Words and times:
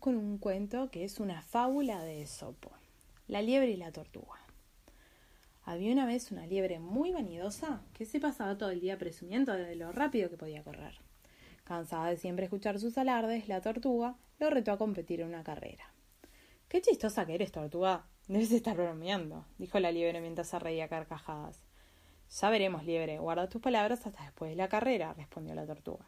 Con 0.00 0.16
un 0.16 0.38
cuento 0.38 0.90
que 0.90 1.04
es 1.04 1.20
una 1.20 1.40
fábula 1.40 2.02
de 2.02 2.22
Esopo. 2.22 2.72
La 3.28 3.42
liebre 3.42 3.70
y 3.70 3.76
la 3.76 3.92
tortuga. 3.92 4.34
Había 5.62 5.92
una 5.92 6.04
vez 6.04 6.32
una 6.32 6.48
liebre 6.48 6.80
muy 6.80 7.12
vanidosa 7.12 7.80
que 7.94 8.04
se 8.04 8.18
pasaba 8.18 8.58
todo 8.58 8.70
el 8.70 8.80
día 8.80 8.98
presumiendo 8.98 9.52
de 9.52 9.76
lo 9.76 9.92
rápido 9.92 10.30
que 10.30 10.36
podía 10.36 10.64
correr. 10.64 10.98
Cansada 11.62 12.08
de 12.08 12.16
siempre 12.16 12.46
escuchar 12.46 12.80
sus 12.80 12.98
alardes, 12.98 13.46
la 13.46 13.60
tortuga 13.60 14.16
lo 14.40 14.50
retó 14.50 14.72
a 14.72 14.78
competir 14.78 15.20
en 15.20 15.28
una 15.28 15.44
carrera. 15.44 15.92
Qué 16.68 16.82
chistosa 16.82 17.24
que 17.24 17.36
eres, 17.36 17.52
tortuga. 17.52 18.04
Debes 18.26 18.50
estar 18.50 18.76
bromeando, 18.76 19.46
dijo 19.58 19.78
la 19.78 19.92
liebre 19.92 20.20
mientras 20.20 20.48
se 20.48 20.58
reía 20.58 20.88
carcajadas. 20.88 21.60
Ya 22.40 22.50
veremos, 22.50 22.84
liebre. 22.84 23.20
Guarda 23.20 23.48
tus 23.48 23.62
palabras 23.62 24.04
hasta 24.04 24.24
después 24.24 24.50
de 24.50 24.56
la 24.56 24.68
carrera, 24.68 25.14
respondió 25.14 25.54
la 25.54 25.66
tortuga. 25.66 26.04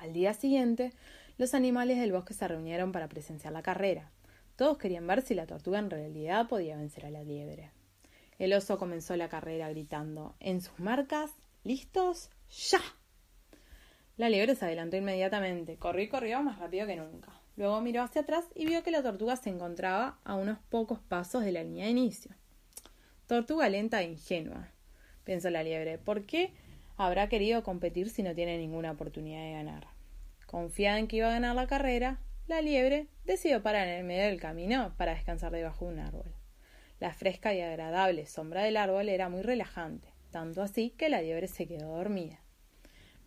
Al 0.00 0.14
día 0.14 0.32
siguiente, 0.32 0.94
los 1.40 1.54
animales 1.54 1.98
del 1.98 2.12
bosque 2.12 2.34
se 2.34 2.46
reunieron 2.46 2.92
para 2.92 3.08
presenciar 3.08 3.54
la 3.54 3.62
carrera. 3.62 4.10
Todos 4.56 4.76
querían 4.76 5.06
ver 5.06 5.22
si 5.22 5.32
la 5.32 5.46
tortuga 5.46 5.78
en 5.78 5.88
realidad 5.88 6.46
podía 6.48 6.76
vencer 6.76 7.06
a 7.06 7.10
la 7.10 7.24
liebre. 7.24 7.70
El 8.38 8.52
oso 8.52 8.76
comenzó 8.76 9.16
la 9.16 9.30
carrera 9.30 9.70
gritando 9.70 10.34
En 10.38 10.60
sus 10.60 10.78
marcas, 10.78 11.32
listos, 11.64 12.28
ya. 12.68 12.82
La 14.18 14.28
liebre 14.28 14.54
se 14.54 14.66
adelantó 14.66 14.98
inmediatamente, 14.98 15.78
corrió 15.78 16.04
y 16.04 16.08
corrió 16.10 16.42
más 16.42 16.58
rápido 16.58 16.86
que 16.86 16.96
nunca. 16.96 17.32
Luego 17.56 17.80
miró 17.80 18.02
hacia 18.02 18.20
atrás 18.20 18.44
y 18.54 18.66
vio 18.66 18.82
que 18.82 18.90
la 18.90 19.02
tortuga 19.02 19.36
se 19.36 19.48
encontraba 19.48 20.18
a 20.24 20.34
unos 20.34 20.58
pocos 20.68 21.00
pasos 21.00 21.42
de 21.42 21.52
la 21.52 21.64
línea 21.64 21.86
de 21.86 21.92
inicio. 21.92 22.32
Tortuga 23.26 23.66
lenta 23.70 24.02
e 24.02 24.10
ingenua, 24.10 24.68
pensó 25.24 25.48
la 25.48 25.62
liebre. 25.62 25.96
¿Por 25.96 26.26
qué 26.26 26.52
habrá 26.98 27.30
querido 27.30 27.62
competir 27.62 28.10
si 28.10 28.22
no 28.22 28.34
tiene 28.34 28.58
ninguna 28.58 28.90
oportunidad 28.90 29.40
de 29.40 29.52
ganar? 29.52 29.89
Confiada 30.50 30.98
en 30.98 31.06
que 31.06 31.18
iba 31.18 31.28
a 31.28 31.30
ganar 31.30 31.54
la 31.54 31.68
carrera, 31.68 32.18
la 32.48 32.60
liebre 32.60 33.06
decidió 33.24 33.62
parar 33.62 33.86
en 33.86 34.00
el 34.00 34.04
medio 34.04 34.24
del 34.24 34.40
camino 34.40 34.92
para 34.96 35.14
descansar 35.14 35.52
debajo 35.52 35.86
de 35.86 35.92
un 35.92 36.00
árbol. 36.00 36.34
La 36.98 37.14
fresca 37.14 37.54
y 37.54 37.60
agradable 37.60 38.26
sombra 38.26 38.64
del 38.64 38.76
árbol 38.76 39.08
era 39.08 39.28
muy 39.28 39.42
relajante, 39.42 40.08
tanto 40.32 40.60
así 40.60 40.90
que 40.90 41.08
la 41.08 41.22
liebre 41.22 41.46
se 41.46 41.68
quedó 41.68 41.94
dormida. 41.94 42.40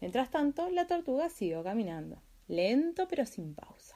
Mientras 0.02 0.32
tanto, 0.32 0.70
la 0.70 0.86
tortuga 0.86 1.30
siguió 1.30 1.64
caminando, 1.64 2.22
lento 2.50 3.08
pero 3.08 3.26
sin 3.26 3.56
pausa. 3.56 3.96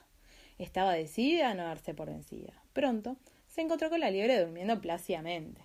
Estaba 0.57 0.93
decidida 0.93 1.49
a 1.49 1.53
no 1.53 1.65
darse 1.65 1.93
por 1.93 2.07
vencida. 2.07 2.53
Pronto 2.71 3.17
se 3.49 3.59
encontró 3.59 3.89
con 3.89 3.99
la 3.99 4.09
liebre 4.09 4.39
durmiendo 4.39 4.79
plácidamente. 4.79 5.59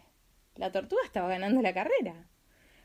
La 0.57 0.73
tortuga 0.73 1.03
estaba 1.05 1.29
ganando 1.29 1.63
la 1.63 1.73
carrera. 1.73 2.27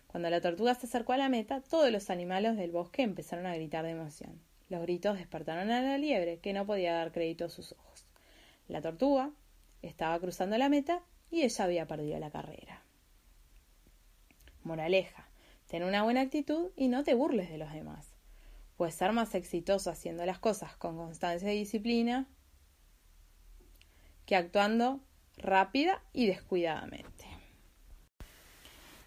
Cuando 0.06 0.30
la 0.30 0.40
tortuga 0.40 0.76
se 0.76 0.86
acercó 0.86 1.14
a 1.14 1.18
la 1.18 1.30
meta, 1.30 1.62
todos 1.62 1.92
los 1.92 2.12
animales 2.12 2.58
del 2.58 2.70
bosque 2.70 3.02
empezaron 3.02 3.48
a 3.48 3.56
gritar 3.56 3.84
de 3.84 3.90
emoción. 3.90 4.40
Los 4.70 4.82
gritos 4.82 5.18
despertaron 5.18 5.72
a 5.72 5.82
la 5.82 5.98
liebre, 5.98 6.40
que 6.40 6.54
no 6.54 6.66
podía 6.66 6.94
dar 6.94 7.12
crédito 7.12 7.46
a 7.46 7.50
sus 7.50 7.72
ojos. 7.72 8.06
La 8.68 8.82
tortuga 8.82 9.32
estaba 9.82 10.20
cruzando 10.20 10.58
la 10.58 10.70
meta 10.70 11.02
y 11.32 11.44
ella 11.44 11.64
había 11.64 11.88
perdido 11.88 12.20
la 12.20 12.32
carrera. 12.32 12.84
Moraleja, 14.64 15.30
ten 15.68 15.84
una 15.84 16.04
buena 16.04 16.22
actitud 16.22 16.72
y 16.76 16.90
no 16.90 17.04
te 17.04 17.14
burles 17.14 17.50
de 17.50 17.58
los 17.58 17.72
demás. 17.72 18.14
Puedes 18.76 18.96
ser 18.96 19.14
más 19.14 19.34
exitoso 19.36 19.90
haciendo 19.90 20.26
las 20.26 20.40
cosas 20.40 20.76
con 20.76 20.98
constancia 20.98 21.54
y 21.54 21.60
disciplina 21.60 22.28
que 24.26 24.36
actuando 24.36 25.00
rápida 25.38 26.02
y 26.12 26.28
descuidadamente. 26.28 27.26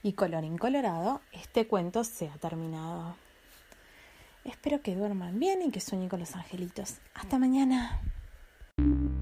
Y 0.03 0.15
colorín 0.15 0.57
colorado, 0.57 1.21
este 1.33 1.67
cuento 1.67 2.05
se 2.05 2.29
ha 2.29 2.39
terminado. 2.39 3.17
Espero 4.63 4.83
que 4.83 4.95
duerman 4.95 5.41
bien 5.41 5.63
y 5.63 5.71
que 5.71 5.81
sueñen 5.81 6.11
con 6.11 6.21
los 6.21 6.37
angelitos. 6.37 6.99
Hasta 7.15 7.39
mañana. 7.39 7.99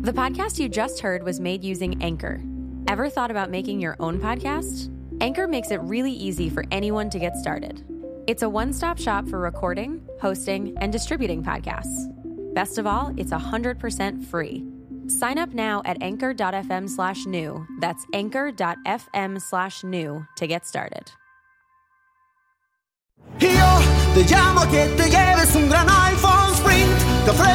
The 0.00 0.12
podcast 0.12 0.58
you 0.58 0.68
just 0.68 0.98
heard 0.98 1.22
was 1.22 1.38
made 1.38 1.62
using 1.62 2.02
Anchor. 2.02 2.40
Ever 2.88 3.08
thought 3.08 3.30
about 3.30 3.48
making 3.48 3.78
your 3.78 3.94
own 4.00 4.18
podcast? 4.18 4.90
Anchor 5.20 5.46
makes 5.46 5.70
it 5.70 5.80
really 5.82 6.10
easy 6.10 6.50
for 6.50 6.64
anyone 6.72 7.08
to 7.10 7.20
get 7.20 7.36
started. 7.36 7.84
It's 8.26 8.42
a 8.42 8.48
one 8.48 8.72
stop 8.72 8.98
shop 8.98 9.28
for 9.28 9.38
recording, 9.38 10.00
hosting, 10.20 10.76
and 10.78 10.90
distributing 10.90 11.44
podcasts. 11.44 12.12
Best 12.52 12.76
of 12.76 12.88
all, 12.88 13.14
it's 13.16 13.30
100% 13.30 14.24
free. 14.24 14.64
Sign 15.06 15.38
up 15.38 15.54
now 15.54 15.82
at 15.84 16.02
anchor.fm 16.02 16.88
slash 16.88 17.26
new. 17.26 17.64
That's 17.78 18.04
anchor.fm 18.12 19.40
slash 19.40 19.84
new 19.84 20.26
to 20.34 20.46
get 20.48 20.66
started. 20.66 21.12